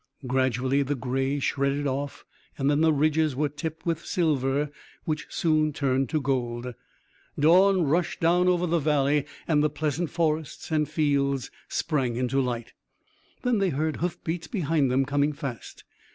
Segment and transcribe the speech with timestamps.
[0.25, 2.25] Gradually the gray shredded off
[2.57, 4.71] and then the ridges were tipped with silver
[5.03, 6.73] which soon turned to gold.
[7.39, 12.73] Dawn rushed down over the valley and the pleasant forests and fields sprang into light.
[13.43, 15.83] Then they heard hoofbeats behind them coming fast.